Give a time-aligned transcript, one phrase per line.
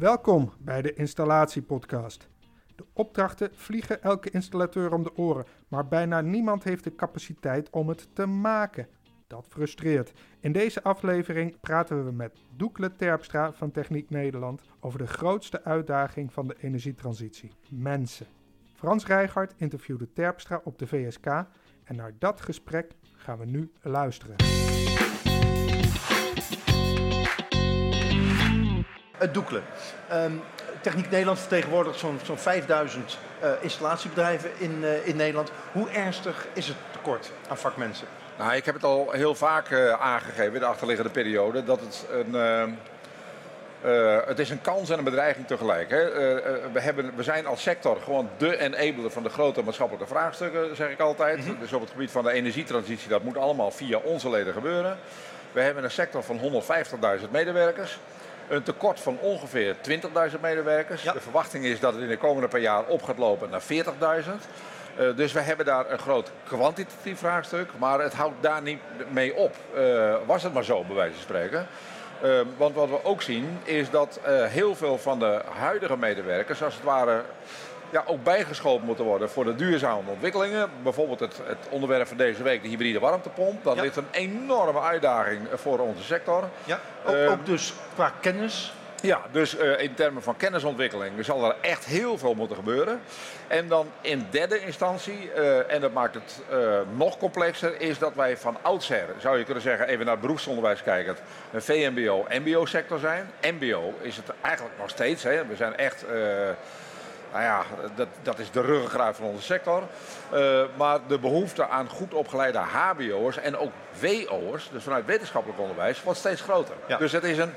[0.00, 2.28] Welkom bij de Installatiepodcast.
[2.76, 7.88] De opdrachten vliegen elke installateur om de oren, maar bijna niemand heeft de capaciteit om
[7.88, 8.86] het te maken.
[9.26, 10.12] Dat frustreert.
[10.40, 16.32] In deze aflevering praten we met Doekle Terpstra van Techniek Nederland over de grootste uitdaging
[16.32, 18.26] van de energietransitie: mensen.
[18.74, 21.26] Frans Rijgaard interviewde Terpstra op de VSK
[21.84, 24.36] en naar dat gesprek gaan we nu luisteren.
[29.20, 29.60] Het Doekle.
[30.08, 30.32] Ehm,
[30.80, 35.50] Techniek Nederland vertegenwoordigt zo'n zo'n 5000 eh, installatiebedrijven in, eh, in Nederland.
[35.72, 38.06] Hoe ernstig is het tekort aan vakmensen?
[38.38, 42.06] Nou, ik heb het al heel vaak eh, aangegeven in de achterliggende periode dat het
[42.10, 42.78] een.
[44.26, 45.90] het is een kans en een bedreiging tegelijk.
[45.90, 46.04] Hè.
[46.72, 50.90] We, hebben, we zijn als sector gewoon de enabler van de grote maatschappelijke vraagstukken, zeg
[50.90, 51.44] ik altijd.
[51.60, 54.98] Dus op het gebied van de energietransitie, dat moet allemaal via onze leden gebeuren.
[55.52, 56.62] We hebben een sector van
[57.20, 57.98] 150.000 medewerkers.
[58.50, 61.02] Een tekort van ongeveer 20.000 medewerkers.
[61.02, 61.12] Ja.
[61.12, 64.30] De verwachting is dat het in de komende paar jaar op gaat lopen naar 40.000.
[64.96, 68.78] Eh, dus we hebben daar een groot kwantitatief vraagstuk, maar het houdt daar niet
[69.10, 69.56] mee op.
[69.74, 71.66] Eh, was het maar zo, bij wijze van spreken.
[72.22, 76.74] Eh, want wat we ook zien is dat heel veel van de huidige medewerkers, als
[76.74, 77.22] het ware,
[77.90, 80.70] ja, ook bijgeschoten moeten worden voor de duurzame ontwikkelingen.
[80.82, 83.64] Bijvoorbeeld het, het onderwerp van deze week, de hybride warmtepomp.
[83.64, 83.82] Dat Ja.
[83.82, 86.48] ligt een enorme uitdaging voor onze sector.
[86.64, 88.72] Ja, ook, Ehm, ook dus qua kennis.
[89.02, 93.00] Ja, dus eh, in termen van kennisontwikkeling zal er echt heel veel moeten gebeuren.
[93.48, 96.58] En dan in derde instantie, eh, en dat maakt het eh,
[96.96, 100.82] nog complexer, is dat wij van oudsher, zou je kunnen zeggen, even naar het beroepsonderwijs
[100.82, 101.18] kijkend,
[101.52, 103.30] een VMBO-MBO-sector zijn.
[103.42, 105.22] MBO is het eigenlijk nog steeds.
[105.22, 105.46] Hè.
[105.46, 106.04] We zijn echt,
[107.32, 107.64] nou ja,
[107.94, 109.82] dat, dat is de ruggengraat van onze sector.
[110.30, 116.02] Eh, maar de behoefte aan goed opgeleide HBO'ers en ook WO'ers, dus vanuit wetenschappelijk onderwijs,
[116.02, 116.74] wordt steeds groter.
[116.86, 116.96] Ja.
[116.96, 117.52] Dus het is een,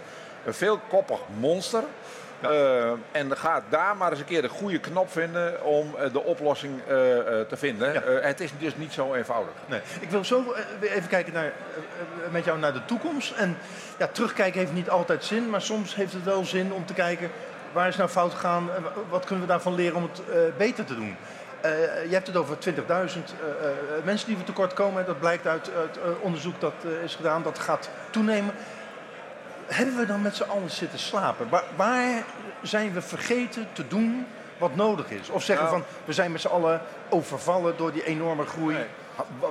[0.45, 1.83] een veelkoppig monster.
[2.39, 6.23] Eh, en ga daar maar eens een keer de goede knop vinden om eh, de
[6.23, 6.81] oplossing
[7.47, 7.93] te vinden.
[7.93, 8.01] Ja.
[8.01, 9.53] Het is dus niet zo eenvoudig.
[9.65, 9.79] Nee.
[9.99, 11.53] Ik wil zo even kijken naar,
[12.31, 13.31] met jou naar de toekomst.
[13.31, 13.57] En
[13.97, 17.31] ja, terugkijken heeft niet altijd zin, maar soms heeft het wel zin om te kijken
[17.73, 20.85] waar is nou fout gegaan, wa- wat kunnen we daarvan leren om het eh, beter
[20.85, 21.15] te doen.
[21.61, 21.71] Eh,
[22.07, 25.05] je hebt het over 20.000 eh, eh, mensen die we tekort komen.
[25.05, 25.73] Dat blijkt uit, eh,
[26.21, 27.43] onderzoek dat eh, is gedaan.
[27.43, 28.53] Dat gaat toenemen.
[29.65, 31.49] Hebben we dan met z'n allen zitten slapen?
[31.49, 32.23] Waar, waar
[32.61, 35.29] zijn we vergeten te doen wat nodig is?
[35.29, 35.77] Of zeggen Nou.
[35.77, 38.75] van we zijn met z'n allen overvallen door die enorme groei.
[38.75, 38.85] Nee.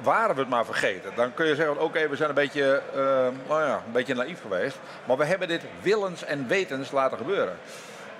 [0.03, 2.99] Waren we het maar vergeten, dan kun je zeggen: oké, we zijn een beetje, eh,
[3.49, 4.79] nou ja, een beetje naïef geweest.
[5.05, 7.57] Maar we hebben dit willens en wetens laten gebeuren.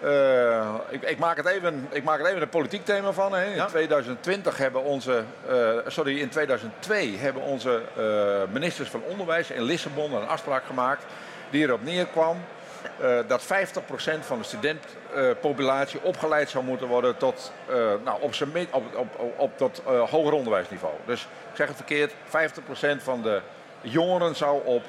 [0.03, 3.33] Eh, ik, ik, maak het even, ik maak er even een politiek thema van.
[3.35, 3.45] Hè.
[3.45, 3.67] In Ja.
[3.67, 10.15] 2020 hebben onze, eh, sorry, in 2002 hebben onze eh, ministers van Onderwijs in Lissabon
[10.15, 11.05] een afspraak gemaakt
[11.51, 12.37] die erop neerkwam
[13.27, 17.53] dat 50% van de studentpopulatie opgeleid zou moeten worden tot,
[18.05, 20.95] nou, op, zijn op, op, op, tot hoger onderwijsniveau.
[21.07, 22.17] Dus ik zeg het verkeerd, 50%
[23.03, 23.41] van de
[23.81, 24.83] jongeren zou op,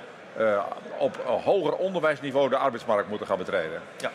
[0.97, 3.81] op hoger onderwijsniveau de arbeidsmarkt moeten gaan betreden.
[3.97, 4.11] Ja.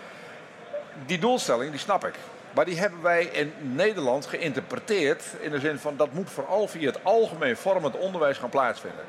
[1.07, 2.15] Die doelstelling, die snap ik.
[2.53, 6.87] Maar die hebben wij in Nederland geïnterpreteerd in de zin van dat moet vooral via
[6.87, 9.05] het algemeen vormend onderwijs gaan plaatsvinden.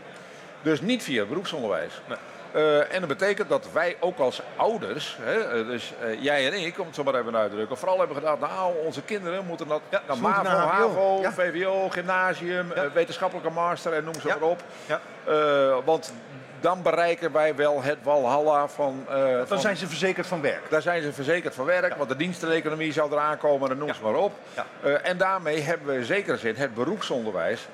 [0.62, 2.02] Dus niet via het beroepsonderwijs.
[2.52, 6.54] Eh, en dat betekent dat wij ook als ouders, hè, eh, dus eh, jij en
[6.66, 9.46] ik, om het zo maar even uit te drukken, vooral hebben gedacht, nou, onze kinderen
[9.46, 10.56] moeten dat Ja, naar MAVO, naar.
[10.58, 11.32] HAVO, Ja.
[11.32, 12.92] VWO, gymnasium, Ja.
[12.92, 14.64] wetenschappelijke master en noem ze maar op.
[14.86, 15.00] Ja.
[15.86, 16.14] Want
[16.62, 19.06] dan bereiken wij wel het walhalla van...
[19.10, 20.70] eh, Dan van- zijn ze verzekerd van werk.
[20.70, 24.02] daar zijn ze verzekerd van werk, want de diensteneconomie zou eraan komen en noem ze
[24.04, 24.32] maar op.
[24.54, 24.66] Ja.
[24.84, 27.68] Eh, en daarmee hebben we in zekere zin het beroepsonderwijs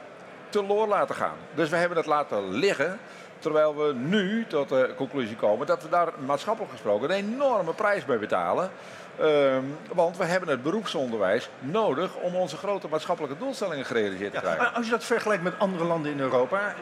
[0.50, 1.36] teloor laten gaan.
[1.54, 3.00] Dus we hebben het laten liggen,
[3.40, 8.06] terwijl we nu tot de conclusie komen dat we daar maatschappelijk gesproken een enorme prijs
[8.06, 8.70] mee betalen.
[9.20, 14.74] Ehm, want we hebben het beroepsonderwijs nodig om onze grote maatschappelijke doelstellingen gerealiseerd te krijgen.
[14.74, 16.76] Als je dat vergelijkt met andere landen in Europa, eh,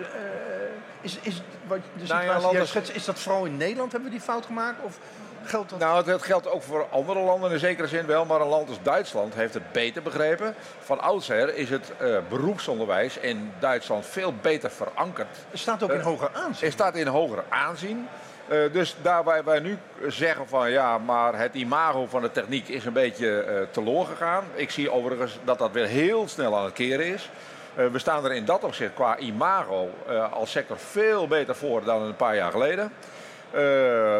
[1.01, 4.25] is, is, wat, de ja, landen- schetst, is dat vooral in Nederland hebben we die
[4.25, 4.83] fout gemaakt?
[4.83, 4.99] Of
[5.43, 5.79] geldt dat?
[5.79, 8.25] Nou, dat geldt ook voor andere landen in zekere zin wel.
[8.25, 10.55] Maar een land als Duitsland heeft het beter begrepen.
[10.79, 15.37] Van oudsher is het eh, beroepsonderwijs in Duitsland veel beter verankerd.
[15.49, 16.67] het staat ook in eh, hoger aanzien.
[16.67, 18.07] Er staat in hoger aanzien.
[18.47, 22.67] Eh, dus daar waar wij nu zeggen van ja, maar het imago van de techniek
[22.67, 24.43] is een beetje eh teloor gegaan.
[24.53, 27.29] Ik zie overigens dat dat weer heel snel aan het keren is.
[27.75, 29.89] Eh, we staan er in dat opzicht qua imago
[30.31, 32.91] als sector veel beter voor dan een paar jaar geleden.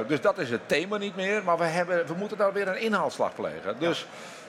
[0.08, 1.44] Dus dat is het thema niet meer.
[1.44, 3.76] Maar we, hebben, we moeten daar weer een inhaalslag plegen.
[3.80, 4.08] Dus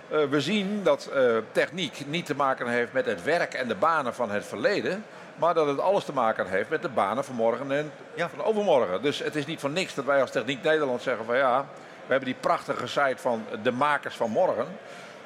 [0.09, 1.11] we zien dat
[1.53, 5.05] techniek niet te maken heeft met het werk en de banen van het verleden.
[5.37, 8.29] Maar dat het alles te maken heeft met de banen van morgen en Ja.
[8.29, 9.03] van overmorgen.
[9.03, 11.67] Dus het is niet voor niks dat wij als Techniek Nederland zeggen van ja,
[12.07, 14.67] We hebben die prachtige site van de makers van morgen.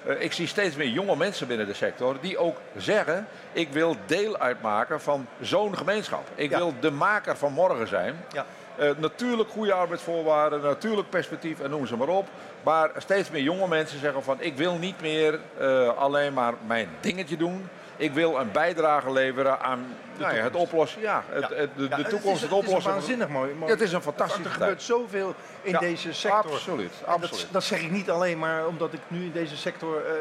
[0.06, 3.96] Eh, ik zie steeds meer jonge mensen binnen de sector die ook zeggen: ik wil
[4.06, 6.28] deel uitmaken van zo'n gemeenschap.
[6.34, 8.25] Ik wil de maker van morgen zijn.
[8.32, 8.46] Ja.
[8.81, 12.28] Uh, natuurlijk goede arbeidsvoorwaarden, natuurlijk perspectief en noem ze maar op.
[12.62, 16.88] Maar steeds meer jonge mensen zeggen van ik wil niet meer uh, alleen maar mijn
[17.00, 17.69] dingetje doen.
[18.00, 19.86] Ik wil een bijdrage leveren aan
[20.18, 21.00] nou ja, het oplossen.
[21.00, 22.92] Ja, het, de, Ja, de het toekomst, is- het, het is oplossen.
[22.92, 23.52] waanzinnig mooi.
[23.52, 23.64] mooi.
[23.64, 24.60] Ja, het is een fantastische Er tijd.
[24.62, 26.52] gebeurt zoveel in Ja, deze sector.
[26.52, 27.46] Absoluut, dat, absoluut.
[27.50, 30.16] dat zeg ik niet alleen maar omdat ik nu in deze sector eh, eh,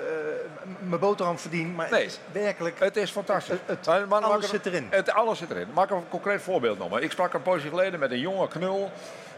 [0.80, 1.76] mijn boterham verdien.
[1.76, 2.02] Maar Nee.
[2.04, 2.80] het is werkelijk...
[2.80, 3.50] Het is fantastisch.
[3.54, 4.88] Het- het- Maar- maar- alles zit erin.
[4.90, 5.68] Het, alles zit erin.
[5.74, 7.04] Maak een concreet voorbeeld noemen.
[7.04, 8.92] Ik sprak een poosje geleden met een jonge knul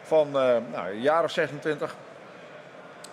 [0.03, 0.33] van eh,
[0.73, 1.95] nou, een jaar of 26.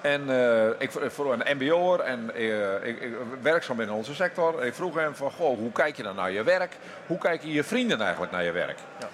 [0.06, 3.12] En eh, ik vroeg een mbo'er en eh, ik, ik
[3.43, 4.64] werkzaam in onze sector.
[4.64, 6.76] Ik vroeg hem van, goh, hoe kijk je dan naar je werk?
[7.06, 8.79] Hoe kijken je vrienden eigenlijk naar je werk?
[8.99, 9.08] Ja.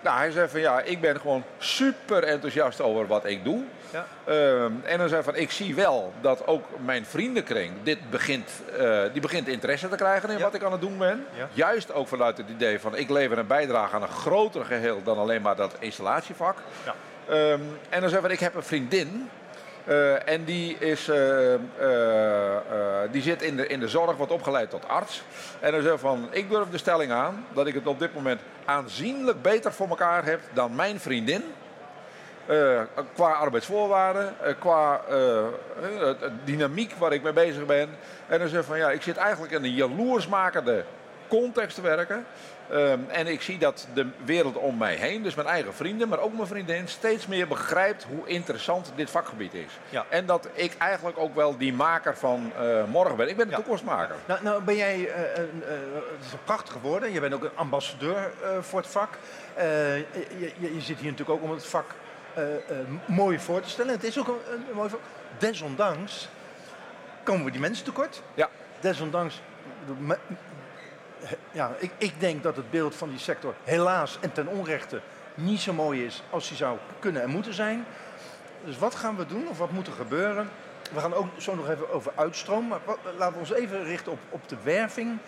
[0.00, 3.62] Nou, hij zei van, ja, ik ben gewoon super enthousiast over wat ik doe.
[3.92, 4.06] Ja.
[4.24, 9.00] Ehm, en dan zei van, ik zie wel dat ook mijn vriendenkring dit begint, eh,
[9.12, 10.42] die begint interesse te krijgen in Ja.
[10.44, 11.26] wat ik aan het doen ben.
[11.52, 15.18] Juist ook vanuit het idee van, ik lever een bijdrage aan een groter geheel dan
[15.18, 16.56] alleen maar dat installatievak.
[16.84, 16.94] Ja.
[17.28, 19.30] Ehm, en dan zei van, ik heb een vriendin.
[19.90, 21.60] Eh, en die, is, eh, eh,
[23.10, 25.22] die zit in de, in de zorg, wordt opgeleid tot arts.
[25.60, 28.40] En dan zei van, ik durf de stelling aan dat ik het op dit moment
[28.64, 31.42] aanzienlijk beter voor elkaar heb dan mijn vriendin.
[33.14, 35.00] Qua arbeidsvoorwaarden, qua
[36.44, 37.88] dynamiek waar ik mee bezig ben.
[38.26, 40.84] En dan zeg van ja, ik zit eigenlijk in een jaloersmakende
[41.28, 42.26] context te werken.
[42.70, 46.18] Ehm, en ik zie dat de wereld om mij heen, dus mijn eigen vrienden, maar
[46.18, 49.78] ook mijn vriendin, steeds meer begrijpt hoe interessant dit vakgebied is.
[49.88, 50.04] Ja.
[50.08, 53.28] En dat ik eigenlijk ook wel die maker van eh, morgen ben.
[53.28, 53.56] Ik ben de Ja.
[53.56, 54.16] toekomstmaker.
[54.26, 54.94] Nou, nou ben jij,
[55.34, 55.62] een,
[56.16, 57.12] het is een prachtig woorden.
[57.12, 58.30] Je bent ook een ambassadeur
[58.60, 59.18] voor het vak.
[59.56, 60.04] Je,
[60.58, 61.94] je, je zit hier natuurlijk ook om het vak
[63.06, 63.92] mooi voor te stellen.
[63.92, 65.00] Het is ook een, een, mooi vak.
[65.38, 66.28] Desondanks
[67.22, 68.22] komen we die mensen tekort.
[68.34, 68.48] Ja.
[68.80, 69.40] Desondanks,
[71.50, 75.00] ja, ik, ik denk dat het beeld van die sector helaas en ten onrechte
[75.34, 77.84] niet zo mooi is als die zou kunnen en moeten zijn.
[78.64, 80.48] Dus wat gaan we doen of wat moet er gebeuren?
[80.92, 82.68] We gaan ook zo nog even over uitstroom.
[82.68, 85.18] Maar wat- laten we ons even richten op, op de werving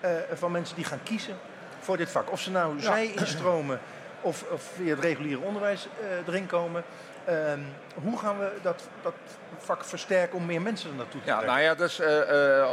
[0.00, 1.36] eh, van mensen die gaan kiezen
[1.80, 2.30] voor dit vak.
[2.32, 2.82] Of ze nou Ja.
[2.82, 3.80] zij instromen
[4.20, 6.82] of, of via het reguliere onderwijs eh, erin komen.
[7.30, 7.60] Ehm,
[8.02, 9.12] hoe gaan we dat, dat
[9.58, 11.54] vak versterken om meer mensen er naartoe te Ja, trekken?
[11.56, 12.00] nou ja, dus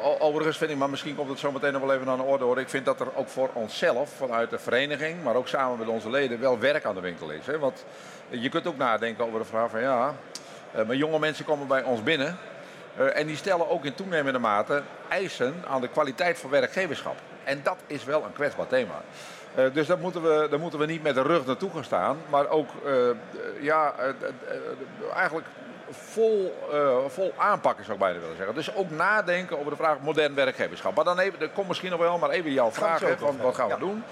[0.04, 2.24] o- overigens vind ik, maar misschien komt het zo meteen nog wel even aan de
[2.24, 2.59] orde hoor.
[2.59, 6.09] Ik vind dat er ook voor onszelf, vanuit de vereniging, maar ook samen met onze
[6.09, 7.45] leden, wel werk aan de winkel is.
[7.45, 7.59] Hè?
[7.59, 7.86] Want
[8.30, 10.13] je kunt ook nadenken over de vraag van ja,
[10.71, 12.38] eh, maar jonge mensen komen bij ons binnen.
[13.13, 17.15] en die stellen ook in toenemende mate eisen aan de kwaliteit van werkgeverschap.
[17.44, 19.01] En dat is wel een kwetsbaar thema.
[19.57, 22.18] Eh, dus daar moeten, we, daar moeten we niet met de rug naartoe gaan staan.
[22.30, 22.94] Maar ook eh,
[23.62, 24.09] ja, eh,
[25.15, 25.48] eigenlijk
[25.89, 26.54] vol,
[27.07, 28.56] vol aanpakken zou ik bijna willen zeggen.
[28.56, 30.95] Dus ook nadenken over de vraag modern werkgeverschap.
[30.95, 33.00] Maar dan even, dat komt misschien nog wel, maar even jouw vraag.
[33.00, 34.04] hè, van wat gaan we doen?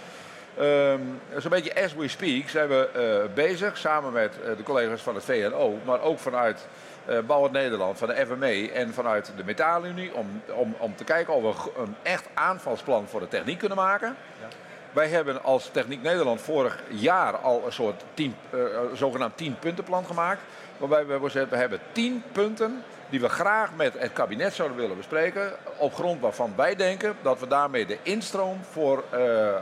[0.58, 1.02] Ehm
[1.38, 5.78] Zo'n beetje as we speak zijn we bezig samen met de collega's van het VNO,
[5.86, 6.68] maar ook vanuit
[7.06, 11.34] eh Bouwend Nederland, van de FME en vanuit de Metaalunie, om, om, om te kijken
[11.34, 14.16] of we een echt aanvalsplan voor de techniek kunnen maken.
[14.42, 14.48] Ja.
[14.96, 18.60] Wij hebben als Techniek Nederland vorig jaar al een soort tien, eh,
[18.94, 20.42] zogenaamd 10 puntenplan gemaakt.
[20.78, 24.78] Waarbij we hebben gezegd, we hebben 10 punten die we graag met het kabinet zouden
[24.78, 25.52] willen bespreken.
[25.78, 29.62] Op grond waarvan wij denken dat we daarmee de instroom voor, eh, eh,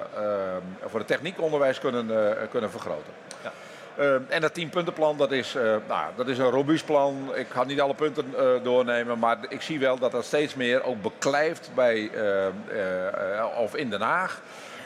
[0.86, 2.08] voor het techniekonderwijs kunnen,
[2.50, 3.14] kunnen vergroten.
[3.44, 3.52] Ja.
[4.28, 5.54] En dat 10-puntenplan, dat is,
[5.88, 7.32] nou, dat is een robuust plan.
[7.36, 8.26] Ik ga niet alle punten
[8.64, 12.12] doornemen, maar ik zie wel dat dat steeds meer ook beklijft bij,
[13.58, 14.42] of in Den Haag.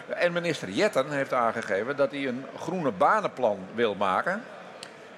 [0.07, 4.43] En minister Jetten heeft aangegeven dat hij een groene banenplan wil maken.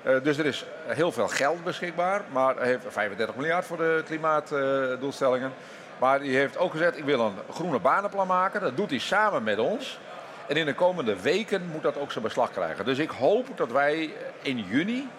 [0.04, 4.04] Eh, dus er is heel veel geld beschikbaar, maar hij heeft 35 miljard voor de
[4.06, 5.52] klimaatdoelstellingen.
[6.00, 8.62] maar die heeft ook gezegd, ik wil een groene banenplan maken.
[8.62, 10.00] Dat doet hij samen met ons.
[10.48, 12.86] En in de komende weken moet dat ook zijn beslag krijgen.
[12.86, 15.10] Dus ik hoop dat wij in juni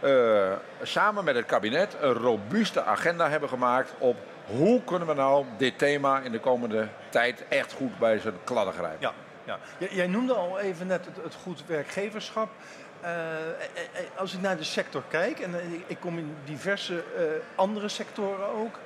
[0.00, 0.52] eh,
[0.82, 5.78] samen met het kabinet een robuuste agenda hebben gemaakt op hoe kunnen we nou dit
[5.78, 9.00] thema in de komende tijd echt goed bij zijn kladden grijpen.
[9.00, 9.12] Ja,
[9.44, 9.58] ja.
[9.90, 12.48] Jij noemde al even net het, het goed werkgeverschap.
[13.00, 13.46] Eh, eh,
[13.92, 15.54] eh, als ik naar de sector kijk, en
[15.86, 17.04] ik- kom in diverse
[17.54, 18.78] andere sectoren ook,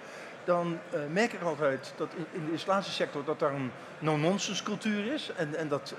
[0.45, 0.79] dan
[1.13, 5.31] merk ik altijd dat in, de installatiesector dat daar een no-nonsense cultuur is.
[5.37, 5.95] En, en dat,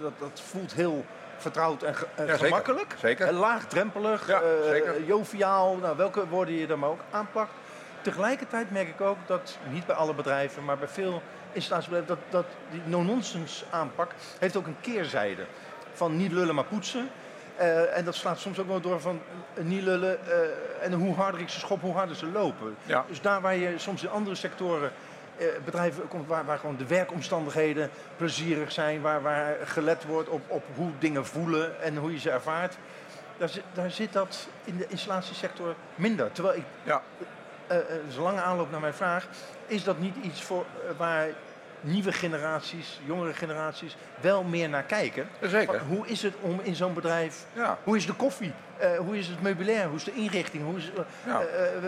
[0.00, 1.04] dat, dat voelt heel
[1.36, 2.94] vertrouwd en, ge- en Ja, gemakkelijk.
[2.98, 3.26] Zeker.
[3.26, 4.40] En laagdrempelig, Ja,
[5.06, 7.50] joviaal, nou, welke woorden je er maar ook aanplakt.
[8.08, 11.22] Tegelijkertijd merk ik ook dat, niet bij alle bedrijven, maar bij veel
[11.52, 15.46] installatiebedrijven, dat, dat die no-nonsense aanpak heeft ook een keerzijde.
[15.92, 17.08] Van niet lullen maar poetsen.
[17.56, 19.20] Eh, en dat slaat soms ook wel door van
[19.54, 20.26] eh, niet lullen.
[20.26, 22.76] eh, en hoe harder ik ze schop, hoe harder ze lopen.
[22.84, 23.04] Ja.
[23.08, 24.92] Dus daar waar je soms in andere sectoren
[25.64, 30.64] bedrijven komt waar, waar gewoon de werkomstandigheden plezierig zijn, waar, waar gelet wordt op, op
[30.74, 32.76] hoe dingen voelen en hoe je ze ervaart.
[33.36, 36.32] Daar zit, daar zit dat in de installatiesector minder.
[36.32, 37.02] Terwijl ik, Ja.
[37.68, 39.26] Eh eh, dat is een lange aanloop naar mijn vraag,
[39.66, 41.26] is dat niet iets voor, eh, waar
[41.80, 45.28] nieuwe generaties, jongere generaties wel meer naar kijken?
[45.40, 45.80] Zeker.
[45.88, 47.78] Hoe is het om in zo'n bedrijf, Ja.
[47.84, 48.52] hoe is de koffie,
[48.98, 50.90] hoe is het meubilair, hoe is de inrichting, hoe is,
[51.26, 51.42] Ja.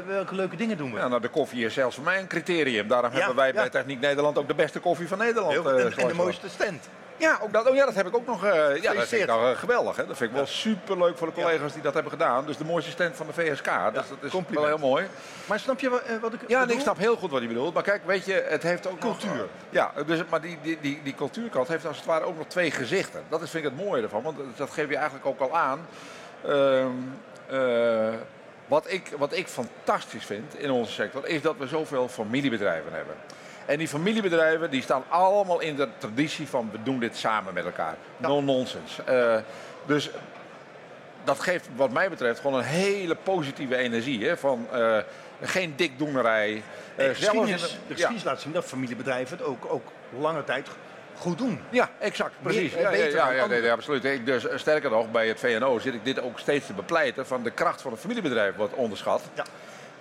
[0.07, 0.99] welke leuke dingen doen we?
[0.99, 2.89] Ja, nou, de koffie is zelfs voor mij een criterium.
[2.89, 5.53] Daarom hebben wij bij Techniek Nederland ook de beste koffie van Nederland.
[5.53, 6.89] Heel en, en de mooiste stand.
[7.21, 8.45] Ja, ook dat, oh ja, dat heb ik ook nog.
[8.45, 9.97] eh, ja, dat vind ik nou, eh, geweldig.
[9.97, 10.07] Hè?
[10.07, 12.47] Dat vind ik wel super leuk voor de collega's die dat hebben gedaan.
[12.47, 13.65] Dus de mooiste stand van de VSK.
[13.65, 14.67] dus dat is compliment.
[14.67, 15.07] wel heel mooi.
[15.47, 17.75] Maar snap je wat, eh, wat ik Ja, ik snap heel goed wat je bedoelt.
[17.75, 19.47] Maar kijk, weet je, het heeft ook nog- Cultuur.
[19.71, 22.71] ja, dus, maar die, die, die, die cultuurkant heeft als het ware ook nog twee
[22.71, 23.23] gezichten.
[23.29, 24.23] Dat is, vind ik het mooie ervan.
[24.23, 25.87] Want dat geef je eigenlijk ook al aan.
[26.47, 26.87] Ehm,
[27.47, 28.09] eh,
[28.67, 33.15] wat, ik, wat ik fantastisch vind in onze sector, is dat we zoveel familiebedrijven hebben.
[33.71, 37.65] En die familiebedrijven die staan allemaal in de traditie van we doen dit samen met
[37.65, 37.97] elkaar.
[38.17, 39.03] No nonsense.
[39.03, 39.37] Eh,
[39.87, 40.11] dus
[41.25, 44.27] dat geeft wat mij betreft gewoon een hele positieve energie.
[44.27, 44.37] Hè?
[44.37, 44.97] Van eh,
[45.43, 46.49] geen dikdoenerij.
[46.50, 46.62] Nee,
[46.97, 47.91] Eh, de zelfs in geschiedenis, de- de ja.
[47.95, 49.87] geschiedenis laat zien dat familiebedrijven het ook, ook
[50.19, 50.69] lange tijd
[51.17, 51.61] goed doen.
[51.71, 52.33] Ja, exact.
[52.43, 52.73] Precies.
[52.73, 54.05] Meer- Ja, ja, beter ja, nee, nee, absoluut.
[54.05, 57.27] Ik, dus, sterker nog, bij het VNO zit ik dit ook steeds te bepleiten.
[57.27, 59.23] Van de kracht van het familiebedrijf wordt onderschat.
[59.35, 59.45] Ja.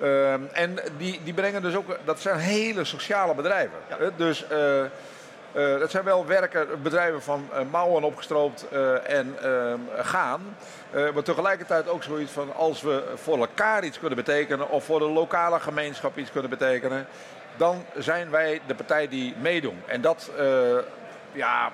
[0.02, 3.78] Ehm, en die, die brengen dus ook, dat zijn hele sociale bedrijven.
[3.90, 4.10] Ja.
[4.16, 4.90] Dus eh, eh,
[5.80, 8.68] dat zijn wel werken, bedrijven van eh, mouwen opgestroopt
[9.06, 10.56] en ehm, gaan.
[11.14, 15.10] Maar tegelijkertijd ook zoiets van als we voor elkaar iets kunnen betekenen of voor de
[15.10, 17.08] lokale gemeenschap iets kunnen betekenen,
[17.58, 19.82] dan zijn wij de partij die meedoen.
[19.86, 20.32] En dat,
[21.32, 21.72] ja,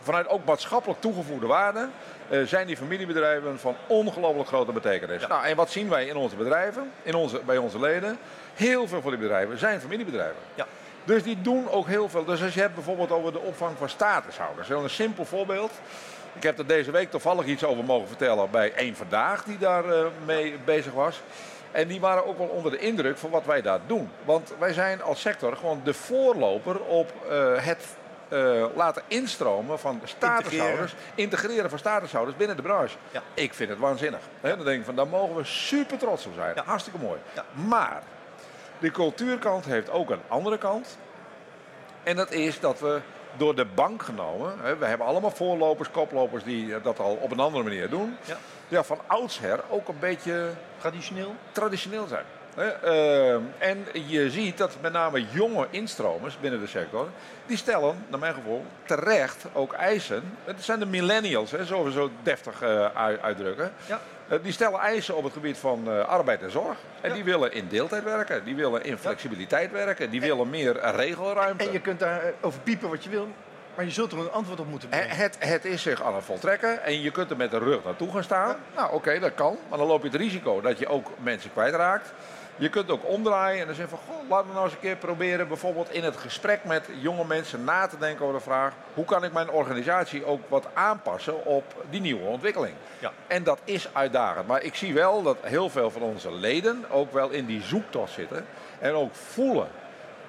[0.00, 1.88] vanuit ook maatschappelijk toegevoegde waarde
[2.28, 5.20] eh, zijn die familiebedrijven van ongelooflijk grote betekenis.
[5.20, 5.28] Ja.
[5.28, 8.18] Nou, en wat zien wij in onze bedrijven, in onze, bij onze leden?
[8.54, 10.36] Heel veel van die bedrijven zijn familiebedrijven.
[10.54, 10.66] Ja.
[11.04, 12.24] Dus die doen ook heel veel.
[12.24, 14.68] Dus als je hebt bijvoorbeeld over de opvang van statushouders.
[14.68, 15.72] Een simpel voorbeeld.
[16.32, 19.84] Ik heb er deze week toevallig iets over mogen vertellen bij één Vandaag die daar
[19.84, 21.22] eh, mee bezig was.
[21.72, 24.10] En die waren ook wel onder de indruk van wat wij daar doen.
[24.24, 27.84] Want wij zijn als sector gewoon de voorloper op eh, het
[28.28, 30.94] eh, laten instromen van statushouders.
[31.14, 31.70] Integreren.
[31.70, 32.96] van statushouders binnen de branche.
[33.10, 33.22] Ja.
[33.34, 34.20] Ik vind het waanzinnig.
[34.40, 36.54] Hè, dan denk ik van, daar mogen we super trots op zijn.
[36.54, 36.62] Ja.
[36.64, 37.18] Hartstikke mooi.
[37.34, 37.44] Ja.
[37.52, 38.02] Maar
[38.78, 40.98] de cultuurkant heeft ook een andere kant.
[42.02, 43.00] En dat is dat we
[43.36, 47.30] door de bank genomen, hè, we hebben allemaal voorlopers, koplopers die eh, dat al op
[47.30, 48.16] een andere manier doen.
[48.24, 48.36] Ja.
[48.68, 51.34] Ja, van oudsher ook een beetje Traditioneel.
[51.52, 52.24] traditioneel zijn.
[52.56, 57.08] Ehm, en je ziet dat met name jonge instromers binnen de sector,
[57.46, 60.22] die stellen, naar mijn gevoel, terecht ook eisen.
[60.44, 63.72] Het zijn de millennials, hè, zo we zo deftig eh, ui- uitdrukken.
[63.86, 64.00] Ja.
[64.28, 66.76] Eh, die stellen eisen op het gebied van eh, arbeid en zorg.
[67.00, 67.14] En Ja.
[67.14, 71.64] die willen in deeltijd werken, die willen in flexibiliteit werken, die willen meer regelruimte.
[71.64, 73.28] En je kunt daar eh, over piepen wat je wil,
[73.74, 75.16] maar je zult er een antwoord op moeten brengen.
[75.16, 78.12] Het, het is zich aan het voltrekken en je kunt er met de rug naartoe
[78.12, 78.56] gaan staan.
[78.76, 79.56] Nou, oké, dat kan.
[79.68, 82.12] Maar dan loop je het risico dat je ook mensen kwijtraakt.
[82.58, 84.14] Je kunt ook omdraaien en dan zeggen van...
[84.14, 87.64] Goh, laten we nou eens een keer proberen bijvoorbeeld in het gesprek met jonge mensen
[87.64, 88.72] na te denken over de vraag...
[88.94, 92.74] hoe kan ik mijn organisatie ook wat aanpassen op die nieuwe ontwikkeling?
[92.98, 93.12] Ja.
[93.26, 94.46] En dat is uitdagend.
[94.46, 98.12] Maar ik zie wel dat heel veel van onze leden ook wel in die zoektocht
[98.12, 98.46] zitten.
[98.78, 99.68] En ook voelen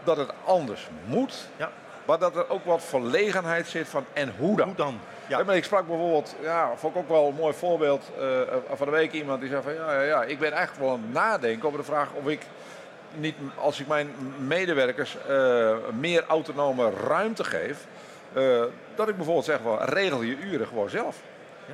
[0.04, 1.48] dat het anders moet.
[1.56, 1.72] Ja.
[2.08, 4.66] Maar dat er ook wat verlegenheid zit van en hoe dan?
[4.68, 5.00] Hoe dan?
[5.28, 5.44] Ja.
[5.44, 8.26] Maar ik sprak bijvoorbeeld, ja, vond ik ook wel een mooi voorbeeld eh,
[8.74, 11.02] van de week iemand die zei van ja, ja, ja, ik ben eigenlijk wel aan
[11.02, 12.42] het nadenken over de vraag of ik
[13.14, 17.86] niet, als ik mijn medewerkers eh, meer autonome ruimte geef,
[18.34, 18.44] eh,
[18.96, 21.18] dat ik bijvoorbeeld zeg van regel je uren gewoon zelf.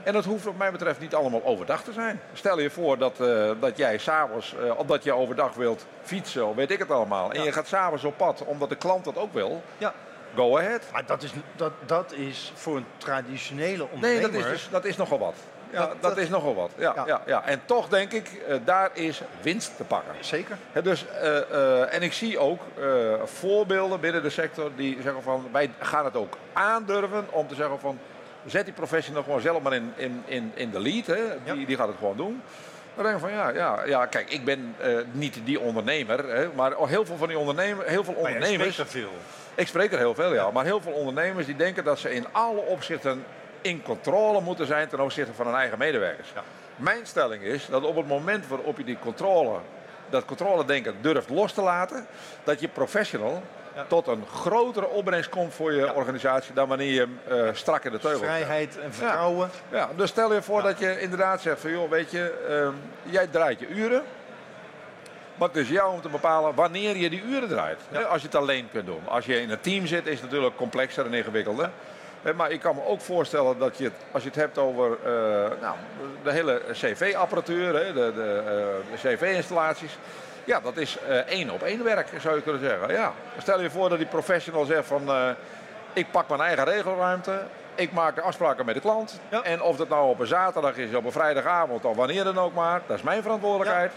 [0.03, 2.21] En dat hoeft wat mij betreft niet allemaal overdag te zijn.
[2.33, 3.17] Stel je voor dat,
[3.59, 7.31] dat jij s'avonds, uh, omdat je overdag wilt fietsen weet ik het allemaal.
[7.31, 9.61] En je gaat s'avonds op pad omdat de klant dat ook wil.
[9.77, 9.93] Ja.
[10.35, 10.81] Go ahead.
[10.91, 14.31] Maar dat is, dat, dat is voor een traditionele Nee, ondernemer...
[14.31, 15.35] dat is, dus, dat is nogal wat.
[15.71, 16.71] Ja, Dat- dat, dat- is nogal wat.
[16.77, 17.03] Ja, Ja.
[17.05, 17.21] ja.
[17.25, 20.13] Ja, En toch denk ik, eh, daar is winst te pakken.
[20.19, 20.57] Zeker.
[20.71, 22.85] Hè, dus, eh, eh, en ik zie ook eh,
[23.23, 25.47] voorbeelden binnen de sector die zeggen van...
[25.51, 27.99] wij gaan het ook aandurven om te zeggen van...
[28.45, 31.05] zet die professional gewoon zelf maar in, in, in, in de lead.
[31.05, 31.15] Hè.
[31.43, 31.65] Die, Ja.
[31.65, 32.41] die gaat het gewoon doen.
[32.95, 36.27] Dan denk ik van ja, ja, ja kijk, ik ben eh, niet die ondernemer.
[36.35, 38.73] Hè, maar heel veel van die ondernemers, heel veel Maar ondernemers...
[38.73, 39.11] spreekt er veel.
[39.55, 40.51] Ik spreek er heel veel, ja.
[40.51, 43.25] Maar heel veel ondernemers die denken dat ze in alle opzichten
[43.61, 46.31] in controle moeten zijn ten opzichte van hun eigen medewerkers.
[46.35, 46.43] Ja.
[46.75, 49.59] Mijn stelling is dat op het moment waarop je die controle,
[50.09, 52.07] dat controle denken durft los te laten,
[52.43, 53.43] dat je professional
[53.87, 57.91] tot een grotere opbrengst komt voor je organisatie dan wanneer je hem eh, strak in
[57.91, 58.19] de teugel.
[58.19, 59.49] Vrijheid en vertrouwen.
[59.71, 62.73] Ja, dus stel je voor dat je inderdaad zegt van joh, weet je, ehm,
[63.11, 64.03] jij draait je uren.
[65.43, 67.79] Maar het is jou om te bepalen wanneer je die uren draait.
[68.09, 69.01] Als je het alleen kunt doen.
[69.07, 71.69] Als je in een team zit, is het natuurlijk complexer en ingewikkelder.
[72.35, 75.11] Maar ik kan me ook voorstellen dat je het, als je het hebt over eh,
[75.61, 75.75] nou,
[76.23, 79.97] de hele CV-apparatuur, de, de, eh, de CV-installaties.
[80.43, 82.93] Ja, dat is eh, één op één werk, zou je kunnen zeggen.
[82.93, 83.13] Ja.
[83.37, 85.35] Stel je voor dat die professional zegt van...
[85.93, 87.41] ik pak mijn eigen regelruimte.
[87.75, 89.19] Ik maak de afspraken met de klant.
[89.29, 89.43] Ja.
[89.43, 92.53] En of dat nou op een zaterdag is, op een vrijdagavond of wanneer dan ook
[92.53, 92.81] maar.
[92.87, 93.91] Dat is mijn verantwoordelijkheid.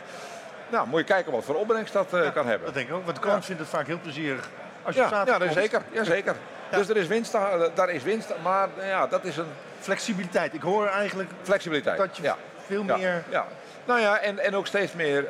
[0.68, 2.64] Nou, moet je kijken wat voor opbrengst dat eh, kan hebben.
[2.66, 3.04] Dat denk ik ook.
[3.04, 3.46] Want de klant Ja.
[3.46, 4.48] vindt het vaak heel plezierig.
[4.82, 5.52] Als je Ja, ja, dat is komt.
[5.60, 5.82] zeker.
[5.92, 6.36] Ja, zeker.
[6.70, 8.32] Dus er is winst, eh, daar is winst.
[8.42, 9.46] Maar eh, ja, dat is een
[9.80, 10.54] Flexibiliteit.
[10.54, 11.98] Ik hoor eigenlijk flexibiliteit.
[11.98, 12.36] dat je ja.
[12.66, 13.22] veel Ja, meer...
[13.28, 13.46] Ja.
[13.84, 15.24] Nou ja, en, en ook steeds meer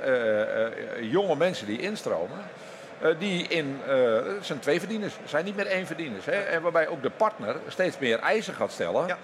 [1.01, 2.39] jonge mensen die instromen.
[3.19, 6.25] die in, het zijn twee verdieners, zijn niet meer één verdieners.
[6.25, 6.33] Hè?
[6.41, 9.07] En waarbij ook de partner steeds meer eisen gaat stellen.
[9.07, 9.17] Ja.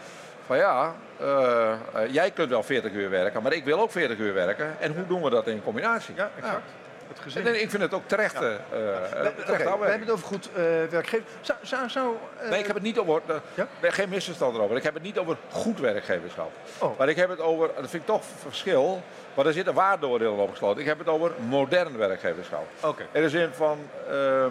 [0.53, 1.79] Van ja, eh, eh,
[2.11, 4.77] jij kunt wel 40 uur werken, maar ik wil ook 40 uur werken.
[4.81, 6.15] En hoe doen we dat in combinatie?
[6.17, 6.63] Ja, exact.
[7.09, 7.47] Het gezin.
[7.47, 8.35] En ik vind het ook terecht.
[8.35, 11.27] eh, eh, We, hebben het over goed eh werkgever.
[11.41, 12.15] Zou, zou, zou,
[12.51, 13.23] Nee, ik heb het niet over.
[13.55, 13.67] Ja?
[13.81, 14.77] geen misverstand erover.
[14.77, 16.51] Ik heb het niet over goed werkgeverschap.
[16.79, 16.99] Oh.
[16.99, 17.67] Maar ik heb het over.
[17.67, 19.03] Dat vind ik toch een verschil.
[19.35, 20.81] Maar er zitten waardeoordelen opgesloten.
[20.81, 22.67] Ik heb het over modern werkgeverschap.
[22.81, 23.07] Oké.
[23.13, 23.79] In de zin van.
[24.11, 24.51] ehm,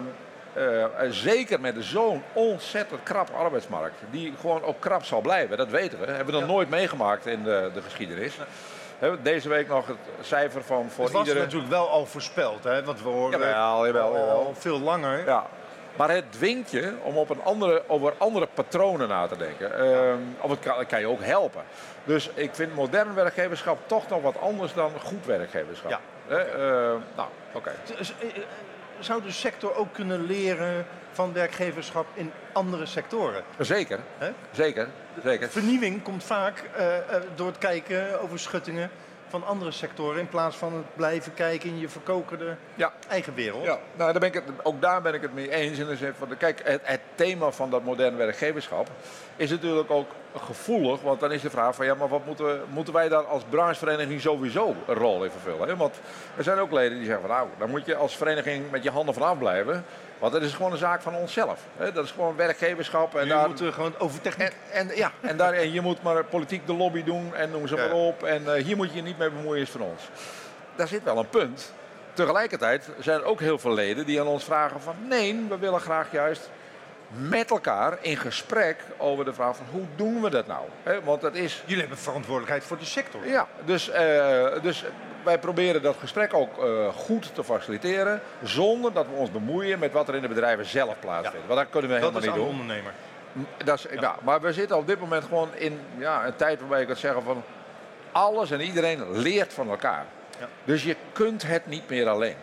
[0.52, 3.94] eh, zeker met zo'n ontzettend krap arbeidsmarkt.
[4.10, 5.56] Die gewoon ook krap zal blijven.
[5.56, 6.06] Dat weten we.
[6.06, 6.46] Hebben we nog Ja.
[6.54, 8.38] nooit meegemaakt in de, de geschiedenis.
[8.98, 11.44] Hè, Deze week nog het cijfer van voor Het was iedere.
[11.44, 12.84] natuurlijk wel al voorspeld, hè?
[12.84, 15.24] want we horen Jawel, jawel, al, veel langer.
[15.26, 15.46] Ja.
[15.96, 19.78] Maar het dwingt je om op een andere, over andere patronen na te denken.
[19.78, 21.62] Ehm, of het kan, kan je ook helpen.
[22.04, 25.90] Dus ik vind modern werkgeverschap toch nog wat anders dan goed werkgeverschap.
[25.90, 26.00] Ja.
[26.36, 27.70] Ehm, nou, oké.
[28.00, 28.42] Z- eh, eh,
[29.02, 33.42] Zou de sector ook kunnen leren van werkgeverschap in andere sectoren?
[33.58, 34.00] Zeker,
[34.52, 34.88] zeker,
[35.24, 35.48] zeker.
[35.48, 38.90] Vernieuwing komt vaak eh, eh, door het kijken over schuttingen
[39.32, 40.20] van andere sectoren...
[40.20, 42.92] in plaats van het blijven kijken in je verkokerde Ja.
[43.08, 43.64] eigen wereld.
[43.64, 45.78] Ja, nou, daar ben ik het, ook daar ben ik het mee eens.
[45.78, 48.88] In de zin van, kijk, het, het thema van dat modern werkgeverschap
[49.36, 51.00] is natuurlijk ook gevoelig.
[51.00, 54.20] Want dan is de vraag van, ja, maar wat moeten, moeten wij daar als branchevereniging
[54.20, 55.68] sowieso een rol in vervullen?
[55.68, 55.76] Hè?
[55.76, 56.00] Want
[56.36, 58.90] er zijn ook leden die zeggen van, nou, dan moet je als vereniging met je
[58.90, 59.84] handen vanaf blijven.
[60.22, 61.60] Want dat is gewoon een zaak van onszelf.
[61.76, 61.92] Hè?
[61.92, 63.14] Dat is gewoon werkgeverschap.
[63.14, 64.52] En daar, moeten we gewoon over techniek...
[64.72, 67.66] en, en, ja, en, daar, en je moet maar politiek de lobby doen en noem
[67.66, 67.82] ze Ja.
[67.82, 68.22] maar op.
[68.22, 70.02] En eh, hier moet je je niet mee bemoeien, is van ons.
[70.76, 71.72] Daar zit wel een punt.
[72.12, 74.94] Tegelijkertijd zijn er ook heel veel leden die aan ons vragen van...
[75.08, 76.50] nee, we willen graag juist
[77.08, 80.64] met elkaar in gesprek over de vraag van hoe doen we dat nou?
[81.04, 81.62] Want dat is...
[81.64, 83.26] Jullie hebben verantwoordelijkheid voor de sector.
[83.26, 84.84] Ja, dus, eh, dus
[85.24, 88.20] wij proberen dat gesprek ook eh, goed te faciliteren...
[88.42, 91.46] zonder dat we ons bemoeien met wat er in de bedrijven zelf plaatsvindt.
[91.46, 92.60] Want dat kunnen we Dat helemaal is niet aan de doen.
[92.60, 92.92] ondernemer.
[93.64, 94.16] Dat is, ja.
[94.22, 97.22] maar we zitten op dit moment gewoon in ja, een tijd waarbij ik kan zeggen
[97.22, 97.42] van
[98.12, 100.04] alles en iedereen leert van elkaar.
[100.40, 100.48] Ja.
[100.64, 102.36] Dus je kunt het niet meer alleen.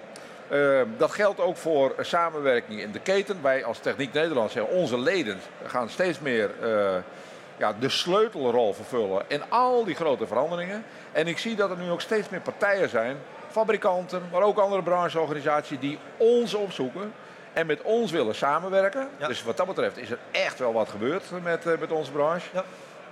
[0.47, 3.41] Eh, dat geldt ook voor samenwerking in de keten.
[3.41, 6.95] Wij als Techniek Nederland zeggen onze leden gaan steeds meer eh,
[7.59, 10.83] ja, de sleutelrol vervullen in al die grote veranderingen.
[11.11, 13.17] En ik zie dat er nu ook steeds meer partijen zijn,
[13.49, 17.13] fabrikanten, maar ook andere brancheorganisaties die ons opzoeken
[17.53, 19.09] en met ons willen samenwerken.
[19.17, 19.27] Ja.
[19.27, 22.47] Dus wat dat betreft is er echt wel wat gebeurd met, eh, met onze branche.
[22.53, 22.63] Ja.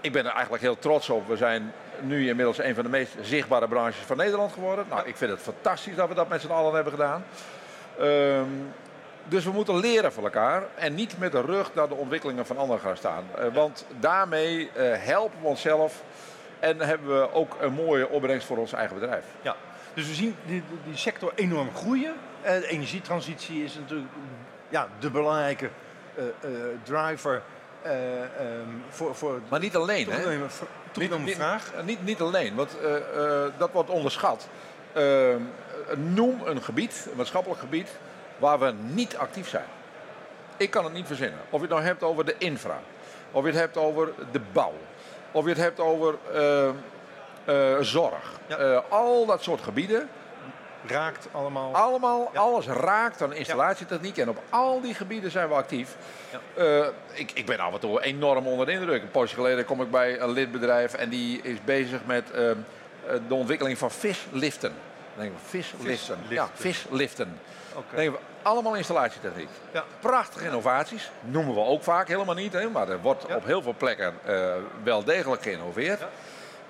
[0.01, 1.27] Ik ben er eigenlijk heel trots op.
[1.27, 4.85] We zijn nu inmiddels een van de meest zichtbare branches van Nederland geworden.
[4.89, 7.25] Nou, ik vind het fantastisch dat we dat met z'n allen hebben gedaan.
[7.99, 8.49] Ehm,
[9.27, 12.57] dus we moeten leren van elkaar en niet met de rug naar de ontwikkelingen van
[12.57, 13.23] anderen gaan staan.
[13.37, 16.03] Eh, want daarmee eh, helpen we onszelf
[16.59, 19.23] en hebben we ook een mooie opbrengst voor ons eigen bedrijf.
[19.41, 19.55] Ja.
[19.93, 22.13] Dus we zien die, die- sector enorm groeien.
[22.41, 24.09] Eh, de energietransitie is natuurlijk
[24.69, 25.69] ja, de belangrijke
[26.83, 27.41] driver
[27.81, 30.21] eh, ehm, voor, voor Maar niet alleen, hè?
[30.91, 31.71] toegenomen, niet, vraag.
[31.75, 32.77] Niet, niet, niet alleen, want
[33.57, 34.47] dat wordt onderschat.
[34.97, 35.35] Eh,
[35.95, 37.89] noem een gebied, een maatschappelijk gebied,
[38.37, 39.65] waar we niet actief zijn.
[40.57, 41.39] Ik kan het niet verzinnen.
[41.49, 42.79] Of je het nou hebt over de infra,
[43.31, 44.73] of je het hebt over de bouw,
[45.31, 46.73] of je het hebt over eh, eh,
[47.81, 48.39] zorg.
[48.47, 48.57] Ja.
[48.57, 50.09] Eh, al dat soort gebieden,
[50.85, 51.73] Raakt allemaal.
[51.75, 52.39] allemaal, Ja.
[52.39, 55.95] alles raakt aan installatietechniek en op al die gebieden zijn we actief.
[56.55, 56.91] Ja.
[57.13, 59.01] Ik, ik ben af en toe enorm onder de indruk.
[59.01, 62.57] Een poosje geleden kom ik bij een lidbedrijf en die is bezig met eh, eh,
[63.27, 64.71] de ontwikkeling van visliften.
[65.15, 66.17] Dan denk ik, visliften.
[66.27, 67.39] Ja, visliften.
[67.95, 69.49] Denken we, allemaal installatietechniek.
[69.71, 69.83] Ja.
[69.99, 73.35] Prachtige innovaties, noemen we ook vaak helemaal niet, hè, maar er wordt Ja.
[73.35, 74.51] op heel veel plekken eh,
[74.83, 75.99] wel degelijk geïnnoveerd.
[75.99, 76.07] Ja.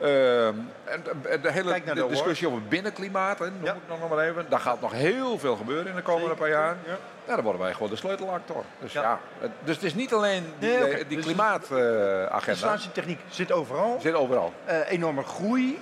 [0.02, 1.04] Ehm, en
[1.42, 3.72] de- hele de de discussie over binnenklimaat, hè, noem Ja.
[3.74, 4.46] ik nog maar even.
[4.50, 6.42] Daar gaat nog heel veel gebeuren in de komende Zeker.
[6.42, 6.76] paar jaar.
[6.86, 6.98] Ja.
[7.28, 8.64] Ja, dan worden wij gewoon de sleutelactor.
[8.80, 9.20] Dus ja, Ja.
[9.40, 12.40] het- dus het is niet alleen die, Nee, eh, die Dus- klimaatagenda.
[12.48, 13.98] Installatietechniek zit overal.
[14.02, 14.54] zit overal.
[14.66, 15.80] Eh, enorme groei.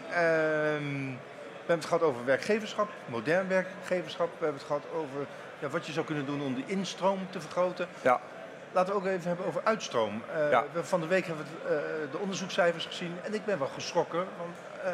[1.65, 4.27] We hebben het gehad over werkgeverschap, modern werkgeverschap.
[4.37, 5.25] We hebben het gehad over
[5.59, 7.87] ja, wat je zou kunnen doen om die instroom te vergroten.
[8.01, 8.19] Ja.
[8.71, 10.21] Laten we ook even hebben over uitstroom.
[10.33, 10.63] Eh, Ja.
[10.73, 13.67] we, van de week hebben we het, eh, de onderzoekscijfers gezien en ik ben wel
[13.67, 14.25] geschrokken.
[14.37, 14.91] Want eh,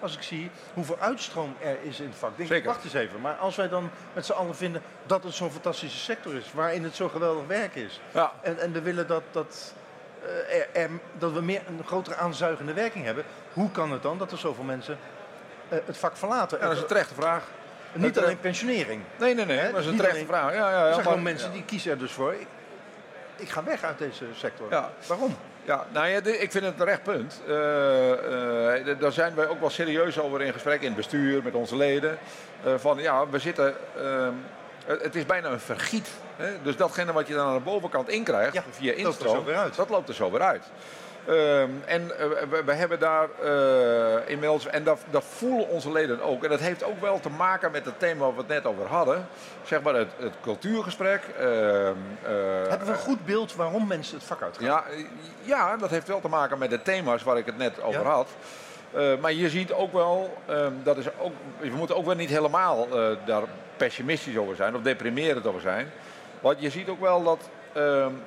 [0.00, 3.20] als ik zie hoeveel uitstroom er is in het vak, denk ik, wacht eens even.
[3.20, 6.84] Maar als wij dan met z'n allen vinden dat het zo'n fantastische sector is, waarin
[6.84, 8.00] het zo geweldig werk is.
[8.12, 8.32] Ja.
[8.40, 9.74] En, en we willen dat, dat,
[10.22, 13.24] eh, er, er- dat we meer een grotere aanzuigende werking hebben.
[13.52, 14.98] Hoe kan het dan dat er zoveel mensen
[15.86, 16.58] het vak verlaten?
[16.58, 17.42] Ja, dat is een terechte vraag.
[17.92, 19.02] Niet het, eh, alleen pensionering.
[19.18, 19.58] Nee, nee, nee.
[19.58, 19.70] Hè?
[19.72, 20.52] Dat is een terechte alleen- vraag.
[20.54, 22.32] Ja, ja, ja, Er zijn gewoon mensen die kiezen er dus voor.
[22.32, 22.46] Ik,
[23.36, 24.68] ik ga weg uit deze sector.
[25.06, 25.36] Waarom?
[25.64, 27.40] Ja, nou ja, ik vind het een recht punt.
[27.46, 31.54] Eh, eh, daar zijn wij ook wel serieus over in gesprek in het bestuur met
[31.54, 32.18] onze leden.
[32.64, 33.74] Eh, van ja, we zitten.
[33.98, 34.32] ehm,
[34.86, 36.08] het is bijna een vergiet.
[36.36, 36.62] Hè?
[36.62, 39.44] Dus datgene wat je dan aan de bovenkant inkrijgt Ja, via instroom,
[39.76, 40.64] dat loopt er zo weer uit.
[41.26, 46.22] Ehm, en eh, we, we hebben daar eh, inmiddels, en dat, dat voelen onze leden
[46.22, 46.44] ook.
[46.44, 48.86] En dat heeft ook wel te maken met het thema waar we het net over
[48.86, 49.26] hadden.
[49.64, 51.22] Zeg maar het, het cultuurgesprek.
[51.38, 52.32] ehm, eh,
[52.68, 54.64] Hebben we een goed beeld waarom mensen het vak uitgaan?
[54.66, 54.84] ja,
[55.42, 58.08] ja, dat heeft wel te maken met de thema's waar ik het net over Ja.
[58.10, 58.28] had.
[59.20, 62.88] Maar je ziet ook wel, ehm, dat is ook, we moeten ook wel niet helemaal
[63.24, 63.42] daar
[63.76, 65.90] pessimistisch over zijn of deprimerend over zijn.
[66.40, 67.48] Want je ziet ook wel dat,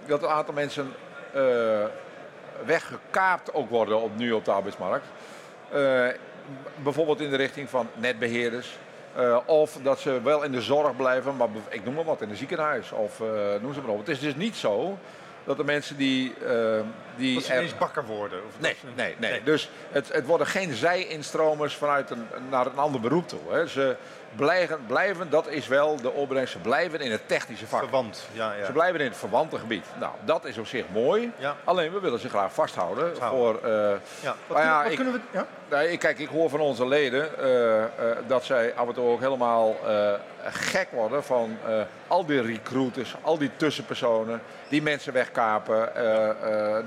[0.05, 0.93] dat een aantal mensen
[2.65, 5.05] weggekaapt ook worden op, nu op de arbeidsmarkt.
[5.71, 6.07] Eh,
[6.83, 8.77] bijvoorbeeld in de richting van netbeheerders.
[9.15, 12.29] Eh, of dat ze wel in de zorg blijven, maar ik noem maar wat, in
[12.29, 12.91] een ziekenhuis.
[12.91, 13.27] Of eh,
[13.61, 13.97] noem ze maar op.
[13.99, 14.97] Het is dus niet zo
[15.43, 16.33] dat de mensen die...
[17.15, 18.39] die Dat ze er- bakker worden.
[18.47, 19.43] Of Nee, ze- nee, nee.
[19.43, 23.39] Dus het, het worden geen zij-instromers vanuit een, naar een ander beroep toe.
[23.49, 23.67] Hè.
[23.67, 23.95] Ze
[24.35, 27.79] blijven, blijven, dat is wel de opbrengst, ze blijven in het technische vak.
[27.81, 28.27] Verwant.
[28.31, 28.65] Ja, ja.
[28.65, 29.85] Ze blijven in het verwante gebied.
[29.99, 31.31] Nou, dat is op zich mooi.
[31.37, 31.55] Ja.
[31.63, 33.07] Alleen we willen ze graag vasthouden.
[33.15, 33.61] Vasthouden.
[33.61, 34.35] Voor, eh, ja.
[34.47, 35.19] Wat, ik- kunnen we...
[35.31, 35.45] Ja?
[35.69, 37.87] nou, ik- kijk, ik hoor van onze leden eh, eh,
[38.27, 39.75] dat zij af en toe ook helemaal
[40.49, 41.57] gek worden van
[42.07, 45.89] al die recruiters, al die tussenpersonen, die mensen wegkapen,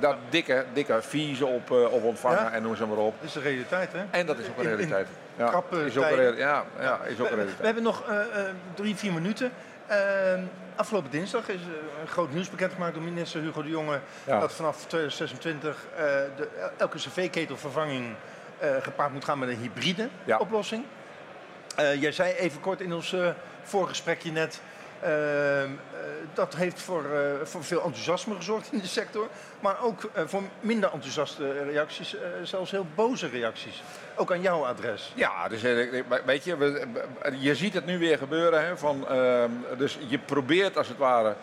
[0.00, 3.14] dat dikke, dikke fees op, op ontvangen en noem ze maar op.
[3.18, 4.04] Dat is de realiteit, hè?
[4.10, 5.06] En dat is ook een In- in realiteit.
[5.36, 8.96] Ja, is ook een, ja, ja, is ook een We, hebben nog eh, eh, drie,
[8.96, 9.52] vier minuten.
[9.86, 10.42] Ehm,
[10.76, 14.00] afgelopen dinsdag is eh, een groot nieuws bekendgemaakt door minister Hugo de Jonge.
[14.26, 14.40] Ja.
[14.40, 16.04] Dat vanaf 2026 eh,
[16.36, 18.14] de, elke cv-ketelvervanging
[18.80, 20.38] gepaard moet gaan met een hybride Ja.
[20.38, 20.84] oplossing.
[21.76, 23.14] Jij zei even kort in ons
[23.62, 24.60] voorgesprekje net.
[25.02, 25.68] Ehm, eh,
[26.34, 29.28] dat heeft voor, eh, voor veel enthousiasme gezorgd in de sector.
[29.60, 32.16] Maar ook eh, voor minder enthousiaste reacties.
[32.42, 33.82] zelfs heel boze reacties.
[34.16, 35.12] Ook aan jouw adres.
[35.14, 35.62] Ja, dus,
[36.24, 36.86] weet je,
[37.38, 38.66] je ziet het nu weer gebeuren.
[38.66, 41.34] Hè, van, ehm, dus je probeert als het ware.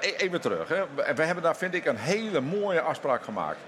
[0.00, 0.68] E- Even terug.
[0.68, 0.82] Hè.
[1.14, 3.58] We- hebben daar, vind ik, een hele mooie afspraak gemaakt.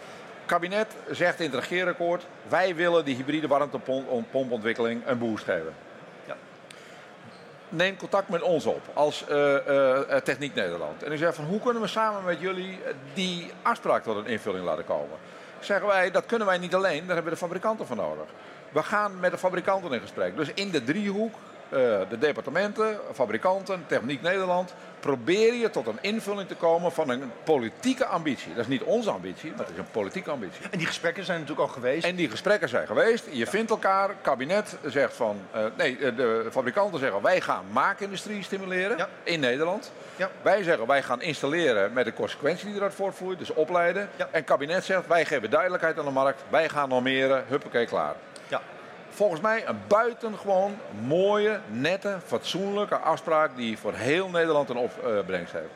[0.47, 5.75] Kabinet zegt in het regeerakkoord: wij willen die hybride warmtepompontwikkeling een boost geven.
[7.75, 11.03] Neem contact met ons op als eh, eh, Techniek Nederland.
[11.03, 14.27] En u zegt van hoe kunnen we samen met jullie eh, die afspraak tot een
[14.27, 15.17] invulling laten komen?
[15.61, 18.25] Zeggen wij, dat kunnen wij niet alleen, daar hebben we de fabrikanten voor nodig.
[18.73, 20.37] We gaan met de fabrikanten in gesprek.
[20.37, 21.41] Dus in de driehoek, eh,
[22.09, 28.05] de departementen, fabrikanten, Techniek Nederland, probeer je tot een invulling te komen van een politieke
[28.07, 28.49] ambitie.
[28.55, 30.65] Dat is niet onze ambitie, maar het is een politieke ambitie.
[30.71, 32.05] En die gesprekken zijn natuurlijk al geweest.
[32.07, 33.25] En die gesprekken zijn geweest.
[33.31, 34.09] Je vindt elkaar.
[34.09, 35.41] Het kabinet zegt van.
[35.51, 39.09] eh, nee, eh, de fabrikanten zeggen wij gaan maakindustrie stimuleren Ja.
[39.23, 39.93] in Nederland.
[40.17, 40.31] Ja.
[40.43, 44.09] Wij zeggen wij gaan installeren met de consequentie die eruit voortvloeit, dus opleiden.
[44.17, 46.43] En het kabinet zegt wij geven duidelijkheid aan de markt.
[46.49, 47.45] Wij gaan normeren.
[47.49, 48.15] Huppakee, klaar.
[49.15, 55.73] Volgens mij een buitengewoon mooie, nette, fatsoenlijke afspraak die voor heel Nederland een opbrengst heeft.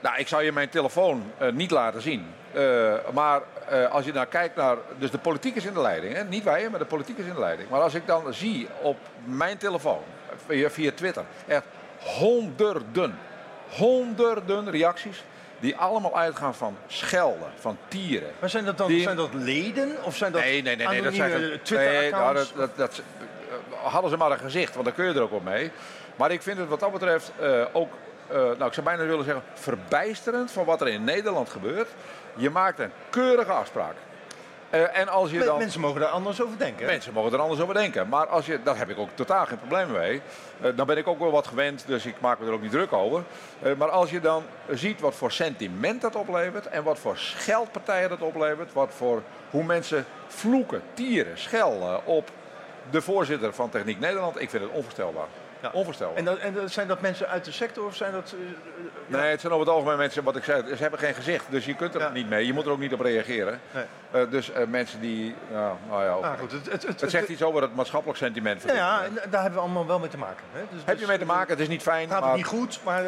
[0.00, 2.26] Nou, ik zou je mijn telefoon eh, niet laten zien.
[2.52, 4.76] Eh, maar eh, als je nou kijkt naar.
[4.98, 6.14] Dus de politiek is in de leiding.
[6.14, 6.24] Hè?
[6.24, 7.68] Niet wij, maar de politiek is in de leiding.
[7.68, 10.02] Maar als ik dan zie op mijn telefoon,
[10.46, 11.66] via, via Twitter, echt
[11.98, 13.18] honderden,
[13.76, 15.24] honderden reacties.
[15.60, 18.30] Die allemaal uitgaan van schelden, van tieren.
[18.40, 21.02] Maar zijn dat dan Die- zijn dat leden of zijn dat Nee, nee, nee, nee
[21.02, 21.60] dat zijn?
[21.70, 23.02] Nee, nou, dat, dat, dat,
[23.48, 25.70] eh, hadden ze maar een gezicht, want dan kun je er ook op mee.
[26.16, 27.92] Maar ik vind het wat dat betreft eh, ook,
[28.28, 31.88] eh, nou ik zou bijna willen zeggen, verbijsterend van wat er in Nederland gebeurt.
[32.34, 33.94] Je maakt een keurige afspraak.
[34.70, 35.58] Eh, en als je dan...
[35.58, 36.86] Mensen mogen daar anders over denken.
[36.86, 38.08] Mensen mogen er anders over denken.
[38.08, 40.20] Maar als je, daar heb ik ook totaal geen probleem mee.
[40.60, 42.70] Eh, dan ben ik ook wel wat gewend, dus ik maak me er ook niet
[42.70, 43.22] druk over.
[43.62, 48.08] Eh, maar als je dan ziet wat voor sentiment dat oplevert en wat voor scheldpartijen
[48.08, 52.30] dat oplevert, wat voor hoe mensen vloeken, tieren, schelden op
[52.90, 55.26] de voorzitter van Techniek Nederland, ik vind het onvoorstelbaar.
[55.72, 55.78] Ja.
[55.78, 56.16] Onvoorstelbaar.
[56.16, 58.34] En, dat, en dat, zijn dat mensen uit de sector of zijn dat...
[58.38, 61.14] eh, eh, Nee, het zijn over het algemeen mensen, wat ik zei, ze hebben geen
[61.14, 62.08] gezicht, dus je kunt er Ja.
[62.10, 62.46] niet mee.
[62.46, 63.60] Je moet er ook niet op reageren.
[63.70, 63.84] Nee.
[64.10, 67.28] Eh, dus eh, mensen die, nou, nou ja, ah, goed, het, het, het, het zegt
[67.28, 68.62] iets over het maatschappelijk sentiment.
[68.62, 70.44] van Ja, dit daar hebben we allemaal wel mee te maken.
[70.52, 70.60] Hè?
[70.70, 71.50] Dus, Heb dus, je mee te maken?
[71.50, 73.04] Het is niet fijn, Gaat maar het niet goed, maar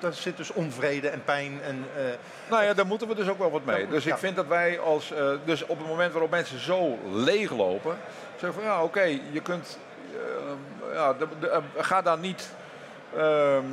[0.00, 1.58] er zit dus onvrede en pijn.
[1.62, 2.02] En, eh,
[2.50, 3.80] nou ja, daar moeten we dus ook wel wat mee.
[3.84, 4.18] Ja, Dus ik ja.
[4.18, 7.96] vind dat wij als, eh, dus op het moment waarop mensen zo leeglopen,
[8.36, 9.78] zeggen van ja, oké, je kunt,
[10.14, 10.20] eh,
[10.96, 12.50] ja, de, de, eh, ga daar niet,
[13.16, 13.64] ehm,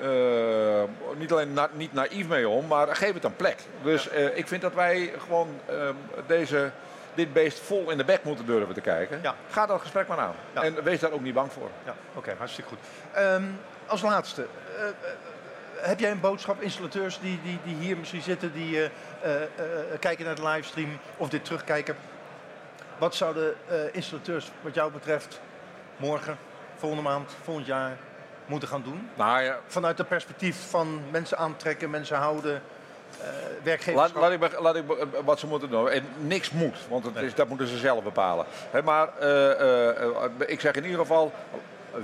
[0.00, 0.82] eh,
[1.16, 3.56] niet alleen na, niet naïef mee om, maar geef het een plek.
[3.82, 5.94] Dus eh, ik vind dat wij gewoon ehm,
[6.26, 6.70] deze,
[7.14, 9.18] dit beest vol in de bek moeten durven te kijken.
[9.22, 9.34] Ja.
[9.50, 10.34] Ga dat gesprek maar aan.
[10.54, 10.62] Ja.
[10.62, 11.70] En wees daar ook niet bang voor.
[11.84, 12.78] ja, oké, hartstikke goed.
[13.12, 13.44] Ehm,
[13.86, 14.46] als laatste,
[15.76, 18.90] heb jij een boodschap, installateurs die, die, die hier misschien zitten, die
[20.00, 21.96] kijken naar de livestream of dit terugkijken.
[22.98, 25.40] Wat zouden eh, installateurs wat jou betreft
[25.96, 26.38] morgen,
[26.76, 27.96] volgende maand, volgend jaar
[28.46, 29.08] moeten gaan doen?
[29.14, 34.20] Nou ja, Vanuit het perspectief van mensen aantrekken, mensen houden, eh Laat, werkgeverschap.
[34.22, 35.90] laat, ik, be- laat ik be- wat ze moeten doen.
[35.90, 38.46] En niks moet, want het is, dat moeten ze zelf bepalen.
[38.84, 41.32] Maar eh, eh, eh, ik zeg in ieder geval,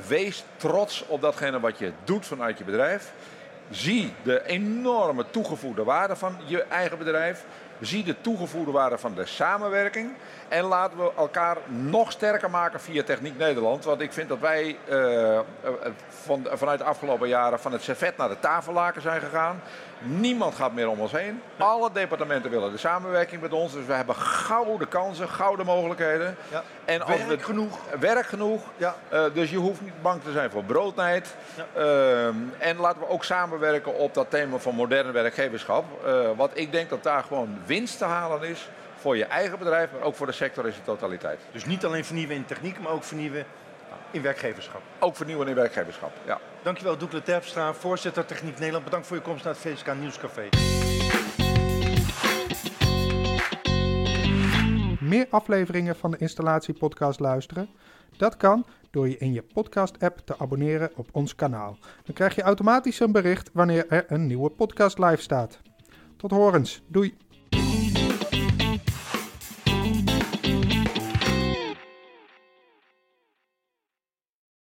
[0.07, 3.13] wees trots op datgene wat je doet vanuit je bedrijf.
[3.71, 7.45] Zie de enorme toegevoegde waarde van je eigen bedrijf.
[7.81, 10.13] Zie de toegevoegde waarde van de samenwerking.
[10.49, 13.85] En laten we elkaar nog sterker maken via Techniek Nederland.
[13.85, 15.43] Want ik vind dat wij eh, eh,
[16.09, 19.61] van, vanuit de afgelopen jaren van het servet naar de tafellaken zijn gegaan.
[20.03, 21.43] Niemand gaat meer om ons heen.
[21.57, 23.73] Alle departementen willen de samenwerking met ons.
[23.73, 26.37] Dus we hebben gouden kansen, gouden mogelijkheden.
[26.51, 26.63] Ja.
[26.85, 27.79] En Werk we- genoeg.
[28.01, 28.63] Werk genoeg.
[28.77, 28.95] Ja.
[29.09, 31.35] Eh, dus je hoeft niet bang te zijn voor broodnijd.
[31.75, 35.85] Ehm, en laten we ook samenwerken op dat thema van moderne werkgeverschap.
[36.07, 39.91] Eh, want ik denk dat daar gewoon winst te halen is voor je eigen bedrijf,
[39.93, 41.41] maar ook voor de sector in zijn totaliteit.
[41.53, 43.45] Dus niet alleen vernieuwen in techniek, maar ook vernieuwen
[44.11, 44.83] in werkgeverschap.
[44.99, 46.13] Ook vernieuwen in werkgeverschap.
[46.27, 46.41] Ja.
[46.63, 48.85] Dankjewel Doekle Terpstra, voorzitter Techniek Nederland.
[48.85, 50.49] Bedankt voor je komst naar het VSK Nieuwscafé.
[55.01, 57.69] Meer afleveringen van de Installatie-podcast luisteren?
[58.17, 61.79] Dat kan door je in je podcast-app te abonneren op ons kanaal.
[62.05, 65.61] Dan krijg je automatisch een bericht wanneer er een nieuwe podcast live staat.
[66.17, 66.83] Tot horens.
[66.87, 67.17] Doei!